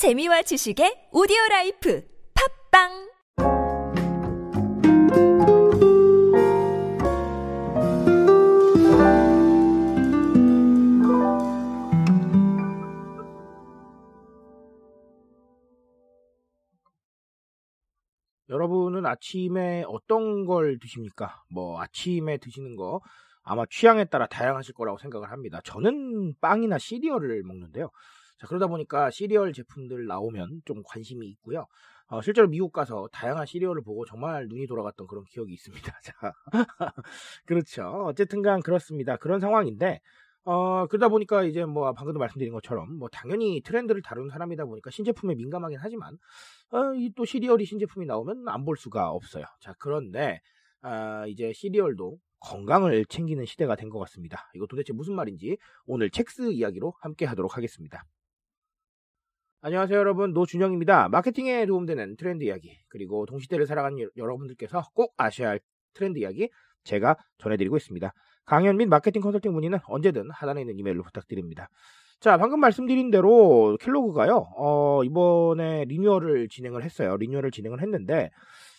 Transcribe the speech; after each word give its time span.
재미와 0.00 0.40
지식의 0.40 1.10
오디오 1.12 1.36
라이프 1.50 2.02
팟빵 2.72 2.88
여러분은 18.48 19.04
아침에 19.04 19.84
어떤 19.86 20.46
걸 20.46 20.78
드십니까? 20.78 21.42
뭐 21.52 21.78
아침에 21.82 22.38
드시는 22.38 22.76
거 22.76 23.02
아마 23.42 23.66
취향에 23.68 24.06
따라 24.06 24.26
다양하실 24.26 24.72
거라고 24.72 24.96
생각을 24.96 25.30
합니다. 25.30 25.60
저는 25.62 26.36
빵이나 26.40 26.78
시리얼을 26.78 27.42
먹는데요. 27.42 27.90
자, 28.40 28.46
그러다 28.48 28.66
보니까 28.68 29.10
시리얼 29.10 29.52
제품들 29.52 30.06
나오면 30.06 30.62
좀 30.64 30.82
관심이 30.84 31.26
있고요. 31.28 31.66
어, 32.08 32.22
실제로 32.22 32.48
미국 32.48 32.72
가서 32.72 33.08
다양한 33.12 33.46
시리얼을 33.46 33.82
보고 33.82 34.04
정말 34.06 34.46
눈이 34.48 34.66
돌아갔던 34.66 35.06
그런 35.06 35.24
기억이 35.24 35.52
있습니다. 35.52 36.00
자, 36.02 36.32
그렇죠. 37.46 37.82
어쨌든 38.06 38.42
간 38.42 38.60
그렇습니다. 38.62 39.16
그런 39.16 39.40
상황인데, 39.40 40.00
어, 40.44 40.86
그러다 40.86 41.08
보니까 41.08 41.44
이제 41.44 41.64
뭐 41.64 41.92
방금도 41.92 42.18
말씀드린 42.18 42.52
것처럼 42.52 42.96
뭐 42.98 43.08
당연히 43.10 43.60
트렌드를 43.62 44.02
다루는 44.02 44.30
사람이다 44.30 44.64
보니까 44.64 44.90
신제품에 44.90 45.34
민감하긴 45.34 45.78
하지만, 45.80 46.16
어, 46.72 46.94
이 46.94 47.12
또 47.14 47.24
시리얼이 47.24 47.64
신제품이 47.66 48.06
나오면 48.06 48.48
안 48.48 48.64
볼 48.64 48.76
수가 48.76 49.10
없어요. 49.10 49.44
자, 49.60 49.74
그런데, 49.78 50.40
아, 50.82 51.26
이제 51.26 51.52
시리얼도 51.52 52.18
건강을 52.40 53.04
챙기는 53.06 53.44
시대가 53.44 53.76
된 53.76 53.90
것 53.90 53.98
같습니다. 54.00 54.50
이거 54.54 54.66
도대체 54.66 54.92
무슨 54.94 55.14
말인지 55.14 55.58
오늘 55.86 56.10
첵스 56.10 56.52
이야기로 56.52 56.94
함께 57.00 57.26
하도록 57.26 57.54
하겠습니다. 57.56 58.02
안녕하세요 59.62 59.98
여러분 59.98 60.32
노준영입니다. 60.32 61.10
마케팅에 61.10 61.66
도움되는 61.66 62.16
트렌드 62.16 62.44
이야기 62.44 62.78
그리고 62.88 63.26
동시대를 63.26 63.66
살아가는 63.66 64.08
여러분들께서 64.16 64.84
꼭 64.94 65.12
아셔야 65.18 65.50
할 65.50 65.60
트렌드 65.92 66.18
이야기 66.18 66.48
제가 66.82 67.14
전해드리고 67.36 67.76
있습니다. 67.76 68.10
강연 68.46 68.78
및 68.78 68.86
마케팅 68.86 69.20
컨설팅 69.20 69.52
문의는 69.52 69.78
언제든 69.84 70.30
하단에 70.30 70.62
있는 70.62 70.78
이메일로 70.78 71.02
부탁드립니다. 71.02 71.68
자 72.20 72.38
방금 72.38 72.58
말씀드린 72.58 73.10
대로 73.10 73.76
켈로그가요 73.82 74.46
어, 74.56 75.04
이번에 75.04 75.84
리뉴얼을 75.84 76.48
진행을 76.48 76.82
했어요. 76.82 77.18
리뉴얼을 77.18 77.50
진행을 77.50 77.82
했는데 77.82 78.30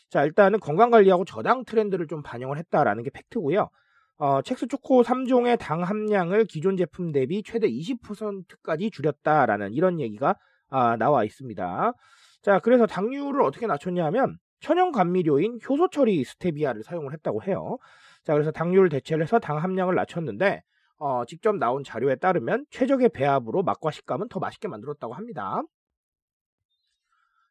자 0.09 0.25
일단은 0.25 0.59
건강관리하고 0.59 1.25
저당 1.25 1.63
트렌드를 1.63 2.07
좀 2.07 2.23
반영을 2.23 2.57
했다라는 2.57 3.03
게 3.03 3.11
팩트고요. 3.11 3.69
어, 4.17 4.41
첵스 4.41 4.67
초코 4.67 5.03
3종의 5.03 5.59
당 5.59 5.83
함량을 5.83 6.45
기존 6.45 6.75
제품 6.75 7.11
대비 7.11 7.43
최대 7.43 7.69
20%까지 7.69 8.89
줄였다라는 8.89 9.73
이런 9.73 9.99
얘기가 9.99 10.37
아, 10.71 10.95
나와 10.97 11.23
있습니다. 11.23 11.93
자, 12.41 12.59
그래서 12.59 12.87
당류를 12.87 13.41
어떻게 13.43 13.67
낮췄냐 13.67 14.03
하면 14.05 14.37
천연 14.61 14.91
감미료인 14.91 15.59
효소 15.67 15.89
처리 15.89 16.23
스테비아를 16.23 16.83
사용을 16.83 17.13
했다고 17.13 17.43
해요. 17.43 17.77
자, 18.23 18.33
그래서 18.33 18.51
당류를 18.51 18.89
대체를 18.89 19.23
해서 19.23 19.37
당 19.37 19.57
함량을 19.57 19.95
낮췄는데 19.95 20.63
어, 20.97 21.25
직접 21.25 21.55
나온 21.57 21.83
자료에 21.83 22.15
따르면 22.15 22.65
최적의 22.69 23.09
배합으로 23.09 23.63
맛과 23.63 23.91
식감은 23.91 24.29
더 24.29 24.39
맛있게 24.39 24.67
만들었다고 24.67 25.13
합니다. 25.13 25.61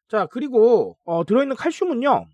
자, 0.07 0.25
그리고 0.25 0.97
어, 1.05 1.23
들어있는 1.23 1.55
칼슘은요. 1.55 2.25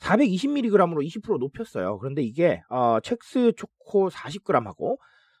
420mg으로 0.00 1.04
20% 1.04 1.38
높였어요. 1.38 1.98
그런데 1.98 2.22
이게 2.22 2.62
어, 2.68 2.98
첵스 3.00 3.52
초코 3.56 4.08
40g하고 4.10 4.98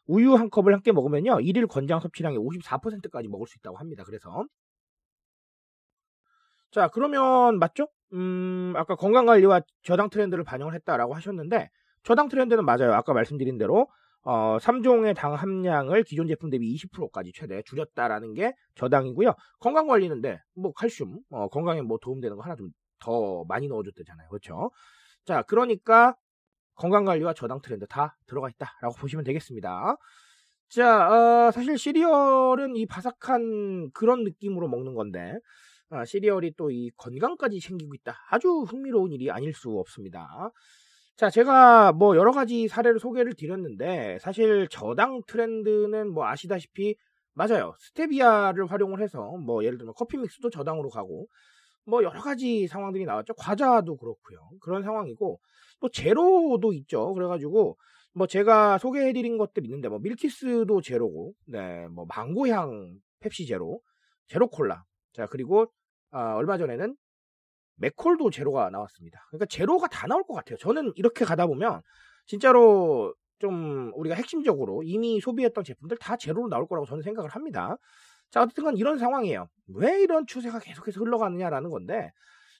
우유 0.08 0.34
한 0.34 0.50
컵을 0.50 0.72
함께 0.74 0.90
먹으면요. 0.90 1.40
일일 1.40 1.68
권장 1.68 2.00
섭취량의 2.00 2.38
54%까지 2.38 3.28
먹을 3.28 3.46
수 3.46 3.56
있다고 3.58 3.76
합니다. 3.76 4.02
그래서 4.04 4.44
자, 6.72 6.88
그러면 6.88 7.58
맞죠? 7.58 7.88
음, 8.12 8.72
아까 8.76 8.96
건강 8.96 9.26
관리와 9.26 9.60
저당 9.82 10.10
트렌드를 10.10 10.42
반영을 10.42 10.74
했다라고 10.74 11.14
하셨는데 11.14 11.68
저당 12.02 12.28
트렌드는 12.28 12.64
맞아요. 12.64 12.92
아까 12.94 13.12
말씀드린 13.12 13.58
대로 13.58 13.86
어, 14.22 14.58
3종의 14.58 15.14
당 15.14 15.34
함량을 15.34 16.02
기존 16.02 16.26
제품 16.26 16.50
대비 16.50 16.74
20%까지 16.74 17.32
최대 17.34 17.62
줄였다라는 17.62 18.34
게 18.34 18.52
저당이고요. 18.74 19.34
건강 19.60 19.86
관리는데 19.86 20.40
뭐 20.54 20.72
칼슘, 20.72 21.20
어, 21.30 21.48
건강에 21.48 21.82
뭐 21.82 21.98
도움되는 22.02 22.36
거 22.36 22.42
하나 22.42 22.56
좀 22.56 22.70
더 23.00 23.44
많이 23.44 23.68
넣어줬대잖아요. 23.68 24.28
그렇죠? 24.28 24.70
자, 25.24 25.42
그러니까 25.42 26.16
건강관리와 26.78 27.34
저당 27.34 27.60
트렌드 27.62 27.86
다 27.86 28.16
들어가 28.26 28.48
있다라고 28.50 28.96
보시면 28.98 29.24
되겠습니다. 29.24 29.96
자, 30.70 31.48
어, 31.48 31.50
사실 31.50 31.78
시리얼은 31.78 32.76
이 32.76 32.86
바삭한 32.86 33.90
그런 33.92 34.24
느낌으로 34.24 34.68
먹는 34.68 34.94
건데, 34.94 35.34
아, 35.90 36.04
시리얼이 36.04 36.54
또 36.56 36.70
이 36.70 36.90
건강까지 36.96 37.60
챙기고 37.60 37.94
있다. 37.94 38.16
아주 38.30 38.48
흥미로운 38.68 39.12
일이 39.12 39.30
아닐 39.30 39.54
수 39.54 39.70
없습니다. 39.70 40.50
자, 41.16 41.30
제가 41.30 41.92
뭐 41.92 42.16
여러 42.16 42.30
가지 42.32 42.68
사례를 42.68 43.00
소개를 43.00 43.34
드렸는데, 43.34 44.18
사실 44.20 44.68
저당 44.70 45.22
트렌드는 45.26 46.12
뭐 46.12 46.26
아시다시피, 46.26 46.94
맞아요. 47.34 47.74
스테비아를 47.80 48.66
활용을 48.70 49.00
해서, 49.02 49.36
뭐 49.38 49.64
예를 49.64 49.78
들면 49.78 49.94
커피 49.96 50.16
믹스도 50.18 50.50
저당으로 50.50 50.90
가고, 50.90 51.26
뭐 51.88 52.02
여러 52.02 52.20
가지 52.20 52.66
상황들이 52.66 53.06
나왔죠. 53.06 53.32
과자도 53.34 53.96
그렇고요. 53.96 54.38
그런 54.60 54.82
상황이고 54.82 55.40
또 55.80 55.88
제로도 55.88 56.74
있죠. 56.74 57.14
그래가지고 57.14 57.78
뭐 58.12 58.26
제가 58.26 58.76
소개해드린 58.78 59.38
것들 59.38 59.64
있는데 59.64 59.88
뭐 59.88 59.98
밀키스도 59.98 60.82
제로고, 60.82 61.32
네, 61.46 61.88
뭐 61.88 62.04
망고향 62.06 62.98
펩시 63.20 63.46
제로, 63.46 63.80
제로 64.26 64.48
콜라. 64.48 64.84
자 65.14 65.26
그리고 65.26 65.66
아, 66.10 66.34
얼마 66.34 66.58
전에는 66.58 66.94
맥콜도 67.76 68.30
제로가 68.30 68.68
나왔습니다. 68.70 69.20
그러니까 69.30 69.46
제로가 69.46 69.88
다 69.88 70.06
나올 70.06 70.24
것 70.24 70.34
같아요. 70.34 70.58
저는 70.58 70.92
이렇게 70.96 71.24
가다 71.24 71.46
보면 71.46 71.80
진짜로 72.26 73.14
좀 73.38 73.92
우리가 73.94 74.14
핵심적으로 74.14 74.82
이미 74.82 75.20
소비했던 75.20 75.64
제품들 75.64 75.96
다 75.98 76.16
제로로 76.16 76.48
나올 76.48 76.66
거라고 76.66 76.86
저는 76.86 77.02
생각을 77.02 77.30
합니다. 77.30 77.76
자, 78.30 78.42
어쨌든 78.42 78.64
간 78.64 78.76
이런 78.76 78.98
상황이에요. 78.98 79.48
왜 79.68 80.02
이런 80.02 80.26
추세가 80.26 80.58
계속해서 80.58 81.00
흘러가느냐라는 81.00 81.70
건데, 81.70 82.10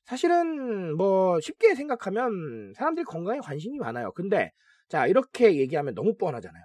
사실은 0.07 0.97
뭐 0.97 1.41
쉽게 1.41 1.75
생각하면 1.75 2.73
사람들이 2.77 3.05
건강에 3.05 3.41
관심이 3.41 3.79
많아요. 3.79 4.13
근데, 4.13 4.53
자, 4.89 5.07
이렇게 5.07 5.57
얘기하면 5.59 5.95
너무 5.95 6.17
뻔하잖아요. 6.17 6.65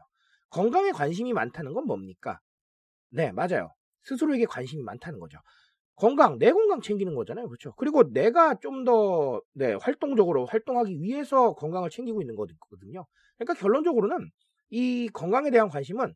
건강에 0.50 0.92
관심이 0.92 1.34
많다는 1.34 1.74
건 1.74 1.86
뭡니까? 1.86 2.40
네, 3.12 3.32
맞아요. 3.32 3.74
스스로에게 4.04 4.46
관심이 4.46 4.84
많다는 4.84 5.20
거죠. 5.20 5.40
건강, 5.96 6.40
내 6.40 6.52
건강 6.52 6.82
챙기는 6.82 7.16
거잖아요. 7.16 7.48
그렇죠? 7.48 7.74
그리고 7.78 8.12
내가 8.14 8.56
좀 8.62 8.86
더, 8.86 9.42
네, 9.54 9.74
활동적으로 9.76 10.46
활동하기 10.46 11.02
위해서 11.02 11.54
건강을 11.56 11.90
챙기고 11.92 12.22
있는 12.22 12.36
거거든요. 12.36 13.06
그러니까 13.38 13.54
결론적으로는 13.60 14.32
이 14.72 15.10
건강에 15.14 15.52
대한 15.52 15.70
관심은 15.70 16.14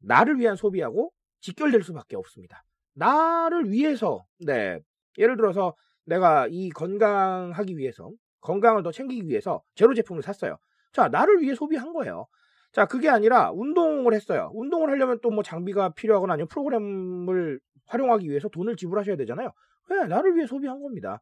나를 0.00 0.38
위한 0.38 0.56
소비하고 0.56 1.12
직결될 1.46 1.82
수밖에 1.82 2.16
없습니다. 2.16 2.64
나를 2.94 3.70
위해서, 3.70 4.24
네. 4.40 4.80
예를 5.18 5.36
들어서 5.36 5.74
내가 6.04 6.46
이 6.50 6.70
건강하기 6.70 7.76
위해서, 7.78 8.10
건강을 8.40 8.82
더 8.82 8.92
챙기기 8.92 9.28
위해서 9.28 9.62
제로 9.74 9.94
제품을 9.94 10.22
샀어요. 10.22 10.56
자, 10.92 11.08
나를 11.08 11.40
위해 11.42 11.54
소비한 11.54 11.92
거예요. 11.92 12.26
자, 12.72 12.86
그게 12.86 13.08
아니라 13.08 13.50
운동을 13.52 14.14
했어요. 14.14 14.50
운동을 14.54 14.90
하려면 14.90 15.18
또 15.22 15.30
뭐 15.30 15.42
장비가 15.42 15.90
필요하거나 15.94 16.34
아니면 16.34 16.48
프로그램을 16.48 17.60
활용하기 17.86 18.28
위해서 18.28 18.48
돈을 18.48 18.76
지불하셔야 18.76 19.16
되잖아요. 19.16 19.52
왜? 19.90 20.06
나를 20.06 20.36
위해 20.36 20.46
소비한 20.46 20.80
겁니다. 20.82 21.20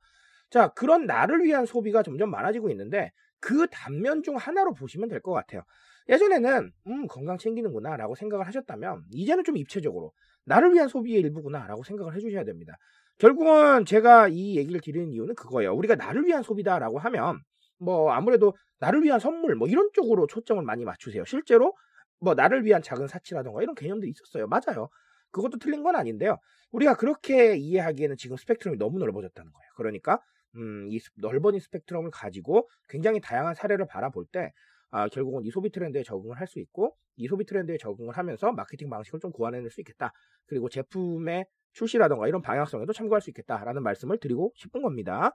자, 0.50 0.68
그런 0.68 1.06
나를 1.06 1.42
위한 1.44 1.66
소비가 1.66 2.02
점점 2.02 2.30
많아지고 2.30 2.70
있는데 2.70 3.12
그 3.40 3.66
단면 3.70 4.22
중 4.22 4.36
하나로 4.36 4.74
보시면 4.74 5.08
될 5.08 5.20
것 5.20 5.32
같아요. 5.32 5.62
예전에는 6.08 6.70
음 6.86 7.06
건강 7.06 7.38
챙기는구나 7.38 7.96
라고 7.96 8.14
생각을 8.14 8.46
하셨다면 8.46 9.04
이제는 9.12 9.44
좀 9.44 9.56
입체적으로 9.56 10.12
나를 10.44 10.74
위한 10.74 10.88
소비의 10.88 11.20
일부구나 11.20 11.66
라고 11.66 11.82
생각을 11.82 12.14
해주셔야 12.14 12.44
됩니다. 12.44 12.76
결국은 13.18 13.84
제가 13.84 14.28
이 14.28 14.56
얘기를 14.56 14.80
드리는 14.80 15.10
이유는 15.12 15.34
그거예요. 15.34 15.74
우리가 15.74 15.94
나를 15.94 16.26
위한 16.26 16.42
소비다라고 16.42 16.98
하면 16.98 17.38
뭐 17.78 18.12
아무래도 18.12 18.54
나를 18.80 19.02
위한 19.02 19.20
선물 19.20 19.54
뭐 19.54 19.68
이런 19.68 19.88
쪽으로 19.94 20.26
초점을 20.26 20.62
많이 20.62 20.84
맞추세요. 20.84 21.24
실제로 21.24 21.74
뭐 22.20 22.34
나를 22.34 22.64
위한 22.64 22.82
작은 22.82 23.06
사치라던가 23.06 23.62
이런 23.62 23.74
개념들이 23.74 24.10
있었어요. 24.10 24.46
맞아요. 24.48 24.88
그것도 25.30 25.58
틀린 25.58 25.82
건 25.82 25.96
아닌데요. 25.96 26.38
우리가 26.72 26.94
그렇게 26.96 27.56
이해하기에는 27.56 28.16
지금 28.16 28.36
스펙트럼이 28.36 28.78
너무 28.78 28.98
넓어졌다는 28.98 29.52
거예요. 29.52 29.70
그러니까 29.76 30.20
음, 30.56 30.88
이 30.90 31.00
넓어진 31.16 31.60
스펙트럼을 31.60 32.10
가지고 32.10 32.68
굉장히 32.88 33.20
다양한 33.20 33.54
사례를 33.54 33.86
바라볼 33.86 34.26
때 34.30 34.52
아, 34.94 35.08
결국은 35.08 35.44
이 35.44 35.50
소비 35.50 35.70
트렌드에 35.70 36.04
적응을 36.04 36.38
할 36.38 36.46
수 36.46 36.60
있고 36.60 36.94
이 37.16 37.26
소비 37.26 37.44
트렌드에 37.44 37.76
적응을 37.78 38.16
하면서 38.16 38.52
마케팅 38.52 38.88
방식을 38.90 39.18
좀 39.18 39.32
구현해낼 39.32 39.70
수 39.70 39.80
있겠다. 39.80 40.12
그리고 40.46 40.68
제품의 40.68 41.46
출시라던가 41.72 42.28
이런 42.28 42.42
방향성에도 42.42 42.92
참고할 42.92 43.20
수 43.20 43.30
있겠다라는 43.30 43.82
말씀을 43.82 44.18
드리고 44.18 44.52
싶은 44.54 44.82
겁니다. 44.82 45.32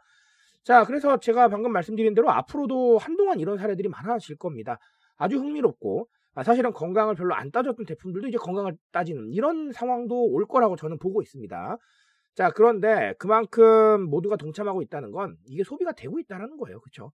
자, 0.63 0.85
그래서 0.85 1.19
제가 1.19 1.49
방금 1.49 1.73
말씀드린 1.73 2.13
대로 2.13 2.29
앞으로도 2.31 2.99
한동안 2.99 3.39
이런 3.41 3.57
사례들이 3.57 3.89
많아질 3.89 4.37
겁니다. 4.37 4.77
아주 5.17 5.37
흥미롭고 5.37 6.07
아, 6.35 6.43
사실은 6.43 6.71
건강을 6.71 7.15
별로 7.15 7.33
안 7.33 7.51
따졌던 7.51 7.85
제품들도 7.85 8.27
이제 8.29 8.37
건강을 8.37 8.77
따지는 8.93 9.31
이런 9.33 9.73
상황도 9.73 10.27
올 10.31 10.45
거라고 10.47 10.77
저는 10.77 10.99
보고 10.99 11.21
있습니다. 11.21 11.77
자, 12.35 12.51
그런데 12.51 13.13
그만큼 13.19 14.09
모두가 14.09 14.37
동참하고 14.37 14.81
있다는 14.83 15.11
건 15.11 15.35
이게 15.45 15.63
소비가 15.65 15.91
되고 15.91 16.19
있다는 16.19 16.55
거예요. 16.57 16.79
그렇죠? 16.79 17.11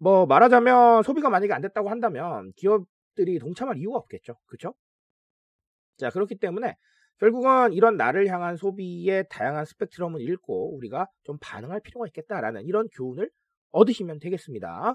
뭐 0.00 0.26
말하자면 0.26 1.02
소비가 1.04 1.30
만약에 1.30 1.52
안 1.52 1.60
됐다고 1.62 1.90
한다면 1.90 2.52
기업들이 2.56 3.38
동참할 3.38 3.78
이유가 3.78 3.98
없겠죠. 3.98 4.34
그렇죠? 4.46 4.74
자, 5.98 6.10
그렇기 6.10 6.36
때문에 6.36 6.76
결국은 7.18 7.72
이런 7.74 7.96
나를 7.96 8.28
향한 8.28 8.56
소비의 8.56 9.26
다양한 9.30 9.66
스펙트럼을 9.66 10.20
읽고 10.22 10.74
우리가 10.76 11.06
좀 11.24 11.36
반응할 11.40 11.80
필요가 11.80 12.06
있겠다라는 12.06 12.64
이런 12.64 12.88
교훈을 12.94 13.30
얻으시면 13.72 14.18
되겠습니다. 14.20 14.94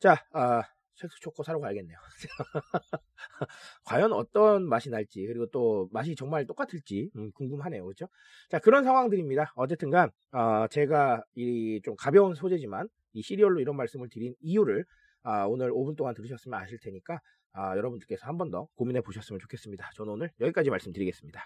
자, 0.00 0.16
아, 0.32 0.62
색소 0.94 1.16
초코 1.20 1.42
사러 1.42 1.60
가야겠네요. 1.60 1.96
과연 3.84 4.12
어떤 4.12 4.68
맛이 4.68 4.90
날지 4.90 5.26
그리고 5.26 5.46
또 5.46 5.88
맛이 5.92 6.14
정말 6.16 6.46
똑같을지 6.46 7.10
음, 7.16 7.30
궁금하네요, 7.32 7.84
그렇죠? 7.84 8.06
자 8.50 8.58
그런 8.58 8.84
상황들입니다. 8.84 9.52
어쨌든간 9.56 10.10
어, 10.32 10.66
제가 10.68 11.22
이 11.34 11.80
좀 11.84 11.94
가벼운 11.96 12.34
소재지만 12.34 12.88
이 13.16 13.22
시리얼로 13.22 13.60
이런 13.60 13.76
말씀을 13.76 14.08
드린 14.10 14.34
이유를 14.40 14.84
아, 15.22 15.46
오늘 15.46 15.72
5분 15.72 15.96
동안 15.96 16.14
들으셨으면 16.14 16.58
아실 16.60 16.78
테니까 16.78 17.20
아, 17.52 17.76
여러분들께서 17.76 18.26
한 18.26 18.36
번 18.38 18.50
더 18.50 18.68
고민해 18.76 19.00
보셨으면 19.00 19.40
좋겠습니다. 19.40 19.90
저는 19.94 20.12
오늘 20.12 20.30
여기까지 20.40 20.70
말씀드리겠습니다. 20.70 21.42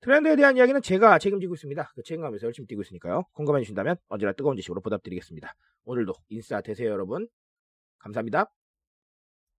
트렌드에 0.00 0.36
대한 0.36 0.56
이야기는 0.56 0.82
제가 0.82 1.18
책임지고 1.18 1.54
있습니다. 1.54 1.92
그 1.94 2.02
책임감에서 2.02 2.46
열심히 2.46 2.66
뛰고 2.66 2.82
있으니까요. 2.82 3.24
공감해 3.34 3.60
주신다면 3.62 3.96
언제나 4.08 4.32
뜨거운 4.32 4.56
지식으로 4.56 4.80
보답드리겠습니다. 4.80 5.52
오늘도 5.84 6.12
인싸 6.28 6.60
되세요, 6.60 6.90
여러분. 6.90 7.28
감사합니다. 7.98 8.61